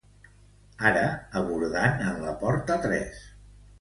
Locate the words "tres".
2.87-3.21